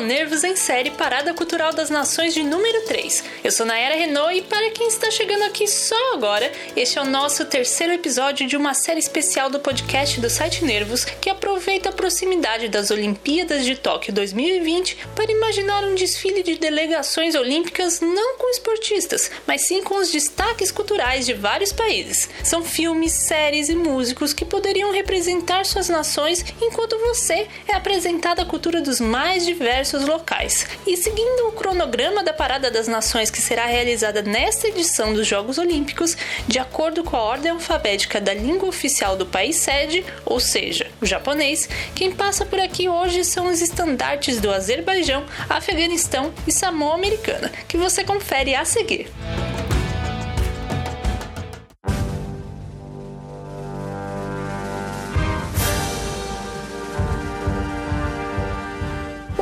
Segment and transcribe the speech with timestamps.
[0.00, 3.22] ao Nervos em Série Parada Cultural das Nações de número 3.
[3.44, 7.04] Eu sou Nayara Renault e para quem está chegando aqui só agora, este é o
[7.04, 11.92] nosso terceiro episódio de uma série especial do podcast do site Nervos que aproveita a
[11.92, 18.48] proximidade das Olimpíadas de Tóquio 2020 para imaginar um desfile de delegações olímpicas não com
[18.48, 22.30] esportistas, mas sim com os destaques culturais de vários países.
[22.42, 28.46] São filmes, séries e músicos que poderiam representar suas nações enquanto você é apresentado a
[28.46, 30.66] cultura dos mais diversos locais.
[30.86, 35.58] E seguindo o cronograma da Parada das Nações que será realizada nesta edição dos Jogos
[35.58, 40.90] Olímpicos, de acordo com a ordem alfabética da língua oficial do país sede, ou seja,
[41.00, 46.94] o japonês, quem passa por aqui hoje são os estandartes do Azerbaijão, Afeganistão e Samoa
[46.94, 49.10] Americana, que você confere a seguir.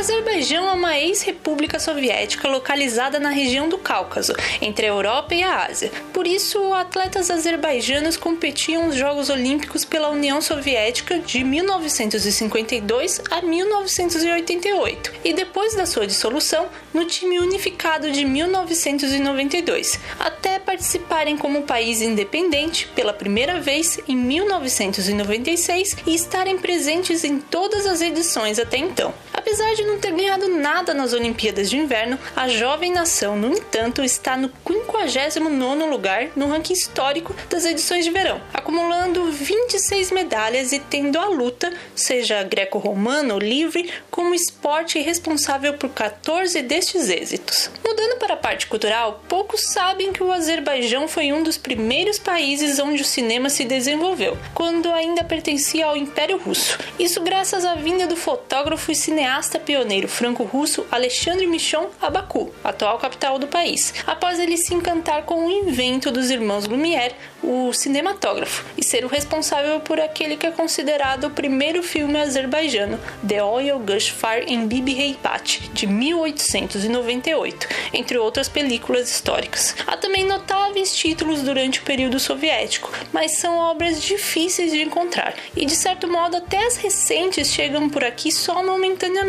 [0.00, 5.66] Azerbaijão é uma ex-república soviética localizada na região do Cáucaso, entre a Europa e a
[5.66, 5.92] Ásia.
[6.10, 15.12] Por isso, atletas azerbaijanos competiam nos Jogos Olímpicos pela União Soviética de 1952 a 1988
[15.22, 22.86] e depois da sua dissolução no time unificado de 1992, até participarem como país independente
[22.94, 29.12] pela primeira vez em 1996 e estarem presentes em todas as edições até então.
[29.40, 34.04] Apesar de não ter ganhado nada nas Olimpíadas de Inverno, a jovem nação, no entanto,
[34.04, 40.78] está no 59 lugar no ranking histórico das edições de verão, acumulando 26 medalhas e
[40.78, 47.70] tendo a luta, seja greco-romana ou livre, como esporte responsável por 14 destes êxitos.
[47.82, 52.78] Mudando para a parte cultural, poucos sabem que o Azerbaijão foi um dos primeiros países
[52.78, 56.78] onde o cinema se desenvolveu, quando ainda pertencia ao Império Russo.
[56.98, 62.52] Isso graças à vinda do fotógrafo e cineasta cineasta pioneiro franco-russo Alexandre Michon a Baku,
[62.64, 67.72] atual capital do país, após ele se encantar com o invento dos irmãos Lumière, o
[67.72, 73.42] cinematógrafo, e ser o responsável por aquele que é considerado o primeiro filme azerbaijano, The
[73.42, 79.76] Oil Gush Fire in Bibi Heipat, de 1898, entre outras películas históricas.
[79.86, 85.64] Há também notáveis títulos durante o período soviético, mas são obras difíceis de encontrar, e
[85.64, 89.19] de certo modo até as recentes chegam por aqui só momentaneamente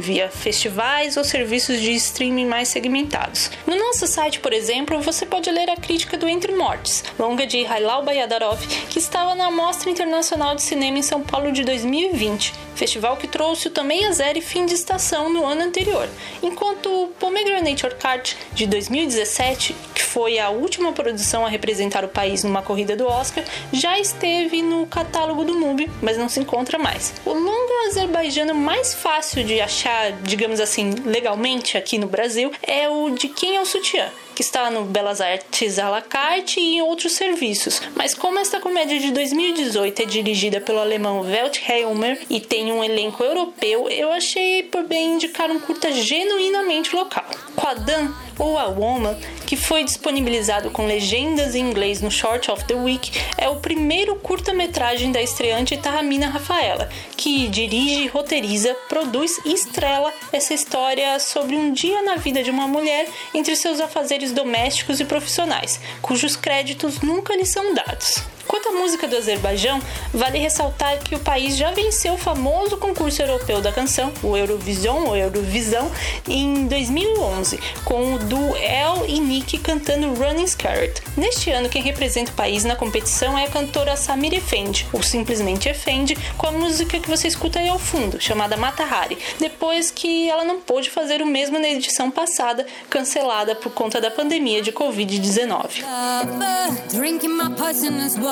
[0.00, 3.50] via festivais ou serviços de streaming mais segmentados.
[3.66, 7.66] No nosso site, por exemplo, você pode ler a crítica do Entre Mortes, longa de
[7.66, 13.16] Hailal Bayadarov, que estava na Mostra Internacional de Cinema em São Paulo de 2020, festival
[13.16, 16.08] que trouxe o também a zero fim de estação no ano anterior,
[16.42, 22.44] enquanto o Pomegranate Orchard de 2017, que foi a última produção a representar o país
[22.44, 27.14] numa corrida do Oscar, já esteve no catálogo do MUBI, mas não se encontra mais.
[27.24, 33.10] O longa azerbaijano mais fácil de achar, digamos assim, legalmente aqui no Brasil é o
[33.10, 36.82] de quem é o sutiã que está no Belas Artes à la carte e em
[36.82, 37.80] outros serviços.
[37.94, 42.82] Mas como esta comédia de 2018 é dirigida pelo alemão Welt Helmer e tem um
[42.82, 47.24] elenco europeu, eu achei por bem indicar um curta genuinamente local.
[47.54, 52.74] Quadan ou A Woman, que foi disponibilizado com legendas em inglês no Short of the
[52.74, 60.12] Week, é o primeiro curta-metragem da estreante Tahamina Rafaela, que dirige, roteiriza, produz e estrela
[60.32, 65.04] essa história sobre um dia na vida de uma mulher entre seus afazeres domésticos e
[65.04, 68.33] profissionais, cujos créditos nunca lhe são dados.
[68.46, 69.80] Quanto à música do Azerbaijão,
[70.12, 75.04] vale ressaltar que o país já venceu o famoso concurso europeu da canção, o Eurovision
[75.06, 75.90] ou Eurovisão,
[76.28, 81.02] em 2011, com o duo El e Nick cantando Running Scared.
[81.16, 85.68] Neste ano, quem representa o país na competição é a cantora Samir Efendi, ou simplesmente
[85.68, 90.44] Efendi, com a música que você escuta aí ao fundo, chamada Matahari, depois que ela
[90.44, 95.82] não pôde fazer o mesmo na edição passada, cancelada por conta da pandemia de Covid-19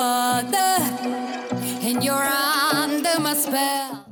[0.03, 0.75] water,
[1.87, 2.29] and you're
[2.83, 4.05] under my spell.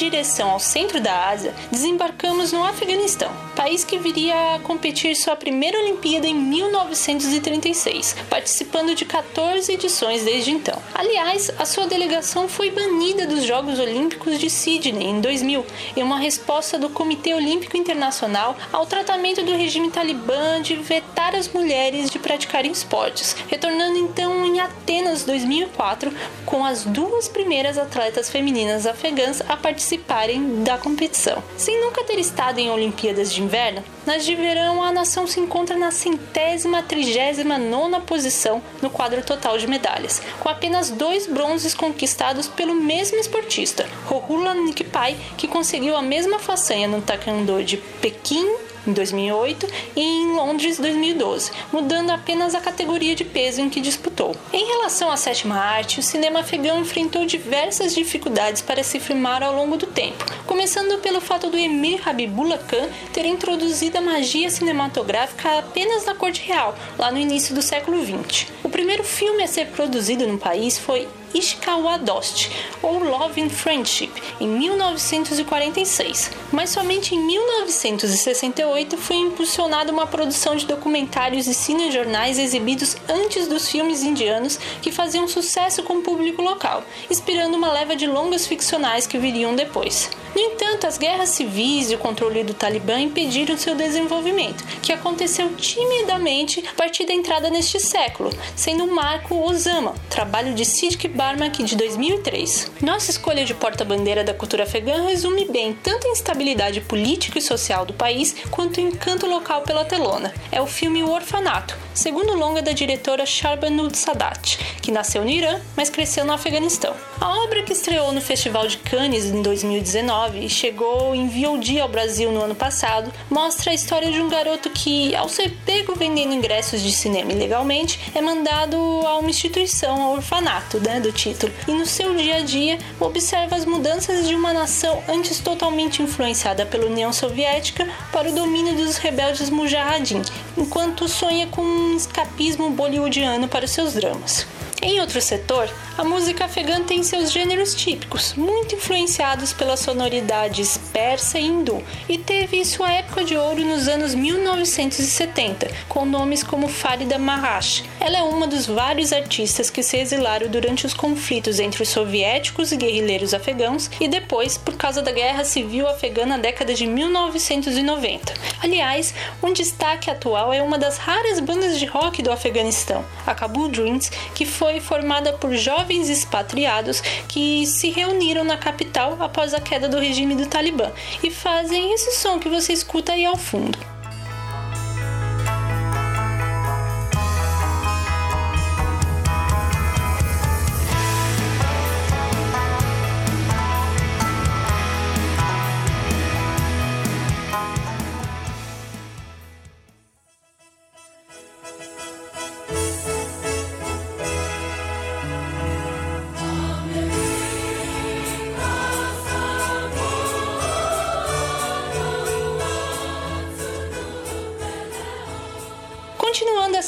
[0.00, 5.78] Direção ao centro da Ásia, desembarcamos no Afeganistão, país que viria a competir sua primeira
[5.78, 10.80] Olimpíada em 1936, participando de 14 edições desde então.
[10.94, 16.18] Aliás, a sua delegação foi banida dos Jogos Olímpicos de Sydney em 2000, em uma
[16.18, 22.18] resposta do Comitê Olímpico Internacional ao tratamento do regime talibã de vetar as mulheres de
[22.18, 26.10] praticarem esportes, retornando então em Atenas 2004
[26.46, 31.42] com as duas primeiras atletas femininas afegãs a participar participarem da competição.
[31.56, 35.76] Sem nunca ter estado em Olimpíadas de Inverno, nas de verão a nação se encontra
[35.76, 42.46] na centésima trigésima nona posição no quadro total de medalhas, com apenas dois bronzes conquistados
[42.46, 48.92] pelo mesmo esportista, Rohula Nikpai, que conseguiu a mesma façanha no taekwondo de Pequim em
[48.92, 49.66] 2008
[49.96, 54.34] e em Londres 2012, mudando apenas a categoria de peso em que disputou.
[54.52, 59.54] Em relação à sétima arte, o cinema afegão enfrentou diversas dificuldades para se firmar ao
[59.54, 65.58] longo do tempo, começando pelo fato do Emir Habibullah Khan ter introduzido a magia cinematográfica
[65.58, 68.46] apenas na corte real, lá no início do século XX.
[68.62, 72.50] O primeiro filme a ser produzido no país foi Ishkawadost,
[72.82, 76.30] ou Love and Friendship, em 1946.
[76.52, 83.68] Mas somente em 1968 foi impulsionada uma produção de documentários e cinejornais exibidos antes dos
[83.68, 89.06] filmes indianos que faziam sucesso com o público local, inspirando uma leva de longas ficcionais
[89.06, 90.10] que viriam depois.
[90.34, 95.52] No entanto, as guerras civis e o controle do Talibã impediram seu desenvolvimento, que aconteceu
[95.56, 101.62] timidamente a partir da entrada neste século, sendo um marco Osama, trabalho de Siddiq Barmak
[101.62, 102.72] de 2003.
[102.80, 107.84] Nossa escolha de porta-bandeira da cultura afegã resume bem tanto a instabilidade política e social
[107.84, 110.32] do país quanto o encanto local pela telona.
[110.50, 115.60] É o filme O Orfanato, segundo longa da diretora Sharbanud Sadat, que nasceu no Irã,
[115.76, 116.94] mas cresceu no Afeganistão.
[117.20, 121.88] A obra que estreou no Festival de Cannes em 2019 e chegou em VOD ao
[121.88, 126.32] Brasil no ano passado, mostra a história de um garoto que, ao ser pego vendendo
[126.32, 128.76] ingressos de cinema ilegalmente, é mandado
[129.06, 133.56] a uma instituição, ao orfanato, né, do título, e no seu dia a dia observa
[133.56, 138.96] as mudanças de uma nação antes totalmente influenciada pela União Soviética para o domínio dos
[138.96, 140.22] rebeldes Mujahideen,
[140.56, 144.46] enquanto sonha com um escapismo bollywoodiano para os seus dramas.
[144.82, 145.68] Em outro setor,
[145.98, 152.16] a música afegã tem seus gêneros típicos, muito influenciados pelas sonoridades persa e hindu, e
[152.16, 157.84] teve sua época de ouro nos anos 1970, com nomes como Farida Maharaj.
[158.00, 162.72] Ela é uma dos vários artistas que se exilaram durante os conflitos entre os soviéticos
[162.72, 168.32] e guerrilheiros afegãos e depois por causa da guerra civil afegã na década de 1990.
[168.62, 169.12] Aliás,
[169.42, 174.10] um destaque atual é uma das raras bandas de rock do Afeganistão, a Kabul Dreams,
[174.34, 179.98] que foi formada por jovens expatriados que se reuniram na capital após a queda do
[179.98, 183.78] regime do Talibã e fazem esse som que você escuta aí ao fundo.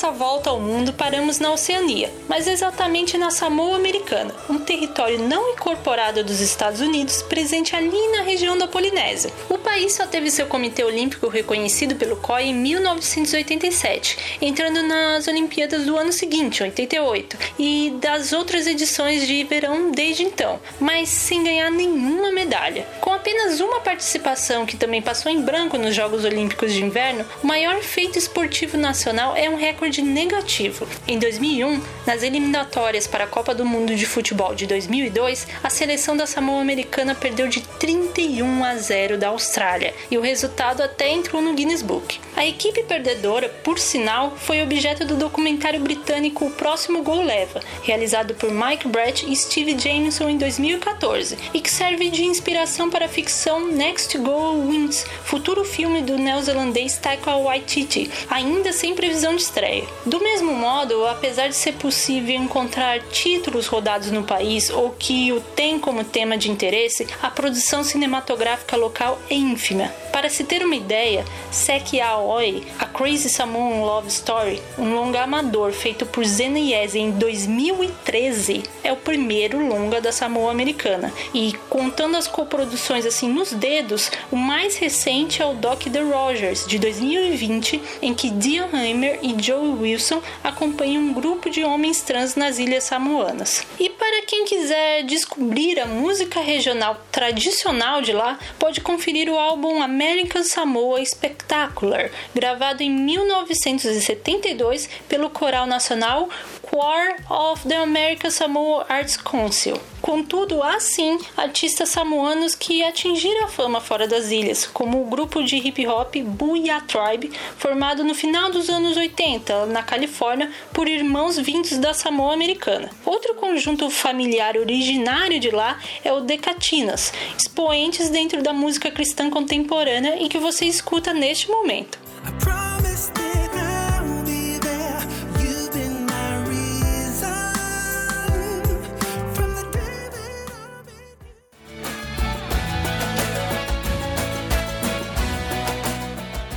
[0.02, 5.50] Essa volta ao mundo, paramos na Oceania, mas exatamente na Samoa Americana, um território não
[5.50, 9.30] incorporado dos Estados Unidos presente ali na região da Polinésia.
[9.48, 15.86] O país só teve seu comitê olímpico reconhecido pelo COI em 1987, entrando nas Olimpíadas
[15.86, 21.70] do ano seguinte, 88, e das outras edições de verão desde então, mas sem ganhar
[21.70, 22.88] nenhuma medalha.
[23.00, 27.46] Com apenas uma participação que também passou em branco nos Jogos Olímpicos de Inverno, o
[27.46, 30.86] maior feito esportivo nacional é um recorde negativo.
[31.06, 36.16] Em 2001, nas eliminatórias para a Copa do Mundo de Futebol de 2002, a seleção
[36.16, 41.40] da Samoa Americana perdeu de 31 a 0 da Austrália e o resultado até entrou
[41.40, 42.18] no Guinness Book.
[42.34, 48.34] A equipe perdedora, por sinal, foi objeto do documentário britânico O Próximo Gol Leva, realizado
[48.34, 53.08] por Mike Brett e Steve Jameson em 2014, e que serve de inspiração para a
[53.08, 59.84] ficção Next Goal Wins, futuro filme do neozelandês Taika Waititi, ainda sem previsão de estreia.
[60.04, 61.91] Do mesmo modo, apesar de ser possível
[62.34, 67.84] encontrar títulos rodados no país ou que o tem como tema de interesse, a produção
[67.84, 69.90] cinematográfica local é ínfima.
[70.12, 75.72] Para se ter uma ideia, Seki Aoi, A Crazy Samoan Love Story, um longa amador
[75.72, 81.12] feito por Zena Yeze em 2013, é o primeiro longa da Samoa americana.
[81.32, 86.66] E contando as coproduções assim nos dedos, o mais recente é o Doc The Rogers,
[86.66, 92.36] de 2020, em que Dion Heimer e Joey Wilson acompanham um grupo de homens trans
[92.36, 93.66] nas ilhas samoanas.
[93.78, 99.82] E para quem quiser descobrir a música regional tradicional de lá, pode conferir o álbum
[99.82, 106.28] American Samoa Spectacular, gravado em 1972 pelo coral nacional
[106.74, 109.78] Choir of the American Samoa Arts Council.
[110.00, 115.44] Contudo, há sim artistas samoanos que atingiram a fama fora das ilhas, como o grupo
[115.44, 121.36] de hip hop Booyah Tribe, formado no final dos anos 80 na Califórnia por irmãos
[121.36, 122.88] vindos da Samoa Americana.
[123.04, 130.22] Outro conjunto familiar originário de lá é o Decatinas, expoentes dentro da música cristã contemporânea
[130.22, 131.98] e que você escuta neste momento.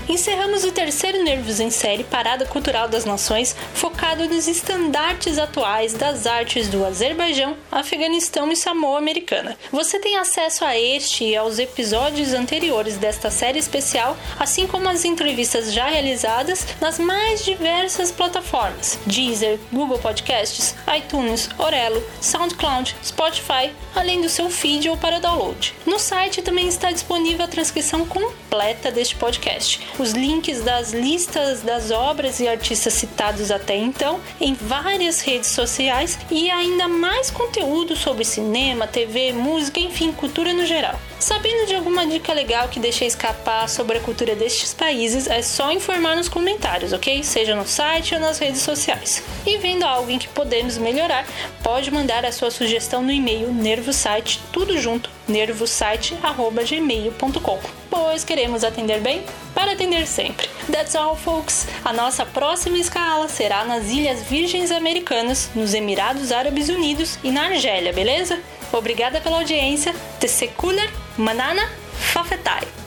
[0.08, 6.28] Encerramos o terceiro Nervos em Série Parada Cultural das Nações, focado nos estandartes atuais das
[6.28, 9.58] artes do Azerbaijão, Afeganistão e Samoa Americana.
[9.72, 15.06] Você tem acesso a este e aos episódios anteriores desta série especial, assim como as
[15.06, 24.22] entrevistas já realizadas nas mais diversas plataformas: Deezer, Google Podcasts, iTunes, Orelo, SoundCloud, Spotify, além
[24.22, 25.74] do seu feed ou para download.
[25.84, 31.92] No site também está disponível a transcrição completa deste podcast os links das listas das
[31.92, 38.25] obras e artistas citados até então em várias redes sociais e ainda mais conteúdo sobre
[38.25, 41.00] cinema, TV, música, enfim, cultura no geral.
[41.20, 45.72] Sabendo de alguma dica legal que deixei escapar sobre a cultura destes países, é só
[45.72, 47.24] informar nos comentários, ok?
[47.24, 49.24] Seja no site ou nas redes sociais.
[49.46, 51.25] E vendo algo em que podemos melhorar,
[51.64, 57.60] pode mandar a sua sugestão no e-mail nervosite, tudo junto, nervosite.gmail.com
[57.90, 59.24] Pois queremos atender bem
[59.66, 60.48] para atender sempre.
[60.72, 61.68] That's all, folks!
[61.84, 67.48] A nossa próxima escala será nas Ilhas Virgens Americanas, nos Emirados Árabes Unidos e na
[67.48, 68.40] Argélia, beleza?
[68.72, 69.96] Obrigada pela audiência.
[70.20, 71.68] Tesecular Manana
[72.14, 72.85] Fafetai.